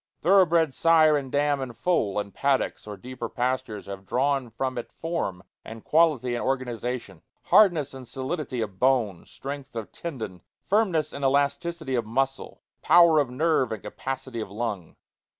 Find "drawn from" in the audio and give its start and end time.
4.07-4.79